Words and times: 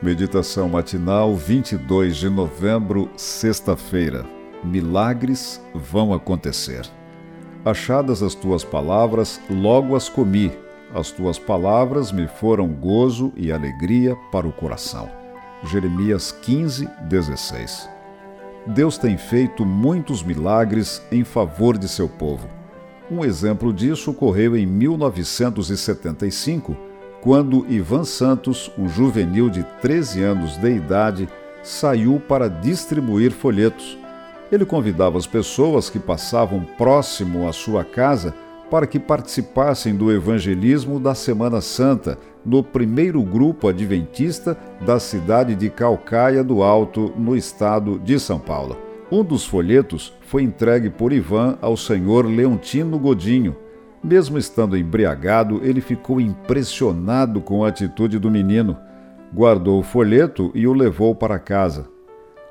Meditação 0.00 0.68
matinal 0.68 1.34
22 1.34 2.18
de 2.18 2.30
novembro, 2.30 3.10
sexta-feira. 3.16 4.24
Milagres 4.62 5.60
vão 5.74 6.14
acontecer. 6.14 6.88
Achadas 7.64 8.22
as 8.22 8.32
tuas 8.32 8.62
palavras, 8.62 9.40
logo 9.50 9.96
as 9.96 10.08
comi. 10.08 10.52
As 10.94 11.10
tuas 11.10 11.36
palavras 11.36 12.12
me 12.12 12.28
foram 12.28 12.68
gozo 12.68 13.32
e 13.36 13.50
alegria 13.50 14.14
para 14.30 14.46
o 14.46 14.52
coração. 14.52 15.10
Jeremias 15.64 16.30
15, 16.30 16.88
16. 17.08 17.90
Deus 18.68 18.98
tem 18.98 19.18
feito 19.18 19.66
muitos 19.66 20.22
milagres 20.22 21.02
em 21.10 21.24
favor 21.24 21.76
de 21.76 21.88
seu 21.88 22.08
povo. 22.08 22.48
Um 23.10 23.24
exemplo 23.24 23.72
disso 23.72 24.12
ocorreu 24.12 24.56
em 24.56 24.64
1975 24.64 26.86
quando 27.20 27.66
Ivan 27.68 28.04
Santos, 28.04 28.70
um 28.78 28.88
juvenil 28.88 29.50
de 29.50 29.62
13 29.80 30.22
anos 30.22 30.56
de 30.56 30.70
idade, 30.70 31.28
saiu 31.62 32.20
para 32.28 32.48
distribuir 32.48 33.32
folhetos. 33.32 33.98
Ele 34.50 34.64
convidava 34.64 35.18
as 35.18 35.26
pessoas 35.26 35.90
que 35.90 35.98
passavam 35.98 36.64
próximo 36.76 37.48
à 37.48 37.52
sua 37.52 37.84
casa 37.84 38.34
para 38.70 38.86
que 38.86 38.98
participassem 38.98 39.94
do 39.94 40.12
evangelismo 40.12 41.00
da 41.00 41.14
Semana 41.14 41.60
Santa 41.60 42.18
no 42.44 42.62
primeiro 42.62 43.22
grupo 43.22 43.68
adventista 43.68 44.56
da 44.84 44.98
cidade 45.00 45.54
de 45.54 45.68
Calcaia 45.68 46.44
do 46.44 46.62
Alto, 46.62 47.12
no 47.16 47.36
estado 47.36 47.98
de 47.98 48.18
São 48.18 48.38
Paulo. 48.38 48.76
Um 49.10 49.24
dos 49.24 49.44
folhetos 49.44 50.12
foi 50.20 50.42
entregue 50.42 50.90
por 50.90 51.12
Ivan 51.12 51.58
ao 51.60 51.76
senhor 51.76 52.26
Leontino 52.26 52.98
Godinho, 52.98 53.56
mesmo 54.02 54.38
estando 54.38 54.76
embriagado, 54.76 55.60
ele 55.62 55.80
ficou 55.80 56.20
impressionado 56.20 57.40
com 57.40 57.64
a 57.64 57.68
atitude 57.68 58.18
do 58.18 58.30
menino. 58.30 58.76
Guardou 59.32 59.80
o 59.80 59.82
folheto 59.82 60.50
e 60.54 60.66
o 60.66 60.72
levou 60.72 61.14
para 61.14 61.38
casa. 61.38 61.86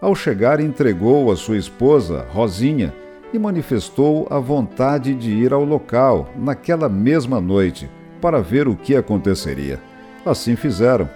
Ao 0.00 0.14
chegar, 0.14 0.60
entregou 0.60 1.30
a 1.30 1.36
sua 1.36 1.56
esposa, 1.56 2.26
Rosinha, 2.30 2.92
e 3.32 3.38
manifestou 3.38 4.26
a 4.30 4.38
vontade 4.38 5.14
de 5.14 5.30
ir 5.30 5.52
ao 5.52 5.64
local 5.64 6.28
naquela 6.36 6.88
mesma 6.88 7.40
noite 7.40 7.88
para 8.20 8.40
ver 8.40 8.68
o 8.68 8.76
que 8.76 8.94
aconteceria. 8.94 9.80
Assim 10.24 10.54
fizeram. 10.54 11.08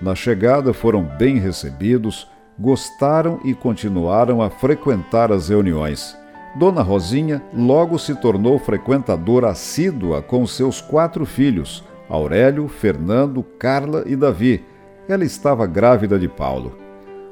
Na 0.00 0.14
chegada 0.14 0.72
foram 0.72 1.02
bem 1.02 1.38
recebidos, 1.38 2.28
gostaram 2.58 3.40
e 3.44 3.54
continuaram 3.54 4.42
a 4.42 4.50
frequentar 4.50 5.30
as 5.30 5.48
reuniões. 5.48 6.16
Dona 6.54 6.82
Rosinha 6.82 7.42
logo 7.54 7.98
se 7.98 8.14
tornou 8.14 8.58
frequentadora 8.58 9.50
assídua 9.50 10.20
com 10.20 10.46
seus 10.46 10.80
quatro 10.80 11.24
filhos, 11.24 11.84
Aurélio, 12.08 12.66
Fernando, 12.66 13.42
Carla 13.58 14.02
e 14.06 14.16
Davi. 14.16 14.64
Ela 15.08 15.24
estava 15.24 15.66
grávida 15.66 16.18
de 16.18 16.28
Paulo. 16.28 16.76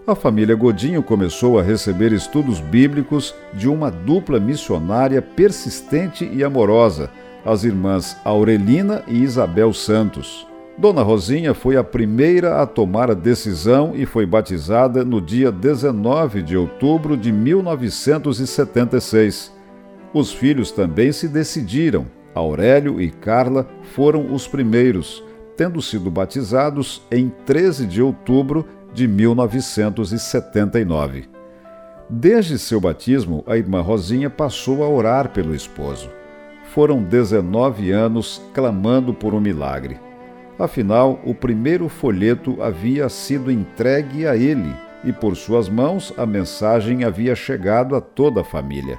A 0.06 0.14
família 0.14 0.54
Godinho 0.54 1.02
começou 1.02 1.58
a 1.58 1.62
receber 1.62 2.12
estudos 2.12 2.60
bíblicos 2.60 3.34
de 3.52 3.68
uma 3.68 3.90
dupla 3.90 4.40
missionária 4.40 5.20
persistente 5.20 6.24
e 6.32 6.42
amorosa, 6.42 7.10
as 7.44 7.62
irmãs 7.62 8.16
Aurelina 8.24 9.02
e 9.06 9.22
Isabel 9.22 9.72
Santos. 9.74 10.47
Dona 10.78 11.02
Rosinha 11.02 11.52
foi 11.54 11.76
a 11.76 11.82
primeira 11.82 12.62
a 12.62 12.66
tomar 12.66 13.10
a 13.10 13.14
decisão 13.14 13.94
e 13.96 14.06
foi 14.06 14.24
batizada 14.24 15.04
no 15.04 15.20
dia 15.20 15.50
19 15.50 16.40
de 16.40 16.56
outubro 16.56 17.16
de 17.16 17.32
1976. 17.32 19.52
Os 20.14 20.32
filhos 20.32 20.70
também 20.70 21.10
se 21.10 21.26
decidiram. 21.26 22.06
Aurélio 22.32 23.00
e 23.00 23.10
Carla 23.10 23.66
foram 23.96 24.32
os 24.32 24.46
primeiros, 24.46 25.24
tendo 25.56 25.82
sido 25.82 26.12
batizados 26.12 27.02
em 27.10 27.28
13 27.44 27.84
de 27.84 28.00
outubro 28.00 28.64
de 28.94 29.08
1979. 29.08 31.24
Desde 32.08 32.56
seu 32.56 32.80
batismo, 32.80 33.42
a 33.48 33.56
irmã 33.56 33.80
Rosinha 33.80 34.30
passou 34.30 34.84
a 34.84 34.88
orar 34.88 35.30
pelo 35.30 35.56
esposo. 35.56 36.08
Foram 36.72 37.02
19 37.02 37.90
anos 37.90 38.40
clamando 38.54 39.12
por 39.12 39.34
um 39.34 39.40
milagre. 39.40 40.06
Afinal, 40.58 41.20
o 41.24 41.32
primeiro 41.32 41.88
folheto 41.88 42.60
havia 42.60 43.08
sido 43.08 43.50
entregue 43.50 44.26
a 44.26 44.36
ele 44.36 44.74
e 45.04 45.12
por 45.12 45.36
suas 45.36 45.68
mãos 45.68 46.12
a 46.16 46.26
mensagem 46.26 47.04
havia 47.04 47.36
chegado 47.36 47.94
a 47.94 48.00
toda 48.00 48.40
a 48.40 48.44
família. 48.44 48.98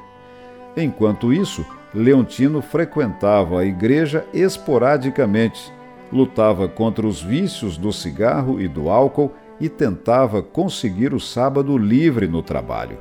Enquanto 0.77 1.33
isso, 1.33 1.65
Leontino 1.93 2.61
frequentava 2.61 3.59
a 3.59 3.65
igreja 3.65 4.25
esporadicamente, 4.33 5.73
lutava 6.11 6.67
contra 6.67 7.05
os 7.05 7.21
vícios 7.21 7.77
do 7.77 7.91
cigarro 7.91 8.61
e 8.61 8.67
do 8.67 8.89
álcool 8.89 9.33
e 9.59 9.67
tentava 9.67 10.41
conseguir 10.41 11.13
o 11.13 11.19
sábado 11.19 11.77
livre 11.77 12.27
no 12.27 12.41
trabalho. 12.41 12.97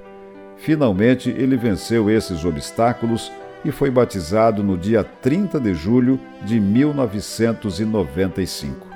Finalmente, 0.57 1.31
ele 1.31 1.57
venceu 1.57 2.11
esses 2.11 2.45
obstáculos 2.45 3.31
e 3.65 3.71
foi 3.71 3.91
batizado 3.91 4.63
no 4.63 4.77
dia 4.77 5.03
30 5.03 5.59
de 5.59 5.73
julho 5.75 6.21
de 6.45 6.61
1995. 6.61 8.87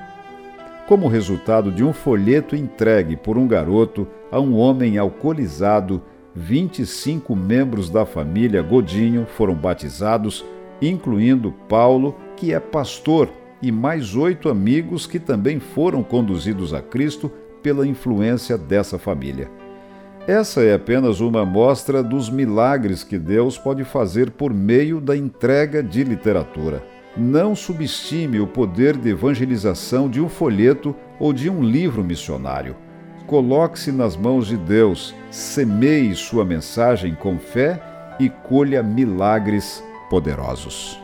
Como 0.87 1.09
resultado 1.09 1.71
de 1.71 1.83
um 1.85 1.93
folheto 1.93 2.57
entregue 2.57 3.17
por 3.17 3.39
um 3.39 3.47
garoto 3.47 4.07
a 4.31 4.41
um 4.41 4.57
homem 4.57 4.99
alcoolizado, 4.99 6.03
25 6.35 7.37
membros 7.37 7.91
da 7.91 8.07
família 8.07 8.63
Godinho 8.63 9.27
foram 9.27 9.55
batizados, 9.55 10.45
incluindo 10.81 11.53
Paulo, 11.69 12.17
que 12.37 12.53
é 12.53 12.61
pastor, 12.61 13.29
e 13.61 13.71
mais 13.71 14.17
oito 14.17 14.49
amigos 14.49 15.07
que 15.07 15.21
também 15.21 15.61
foram 15.61 16.03
conduzidos 16.03 16.75
a 16.75 16.83
Cristo 16.83 17.31
pela 17.63 17.87
influência 17.87 18.59
dessa 18.59 18.99
família. 18.99 19.62
Essa 20.27 20.63
é 20.63 20.75
apenas 20.75 21.21
uma 21.21 21.43
amostra 21.43 22.01
dos 22.01 22.31
milagres 22.31 23.03
que 23.03 23.19
Deus 23.19 23.59
pode 23.59 23.83
fazer 23.83 24.31
por 24.31 24.55
meio 24.55 25.01
da 25.01 25.17
entrega 25.17 25.83
de 25.83 26.05
literatura. 26.05 26.85
Não 27.17 27.57
subestime 27.57 28.39
o 28.39 28.47
poder 28.47 28.97
de 28.97 29.09
evangelização 29.09 30.09
de 30.09 30.21
um 30.21 30.29
folheto 30.29 30.95
ou 31.19 31.33
de 31.33 31.51
um 31.51 31.61
livro 31.61 32.05
missionário. 32.05 32.77
Coloque-se 33.27 33.91
nas 33.91 34.17
mãos 34.17 34.47
de 34.47 34.57
Deus, 34.57 35.13
semeie 35.29 36.15
sua 36.15 36.45
mensagem 36.45 37.17
com 37.17 37.37
fé 37.37 37.83
e 38.21 38.29
colha 38.29 38.81
milagres 38.81 39.83
poderosos. 40.09 41.02